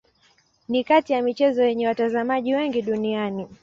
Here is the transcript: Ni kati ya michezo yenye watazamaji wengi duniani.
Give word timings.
Ni 0.69 0.83
kati 0.83 1.13
ya 1.13 1.21
michezo 1.21 1.63
yenye 1.63 1.87
watazamaji 1.87 2.55
wengi 2.55 2.81
duniani. 2.81 3.47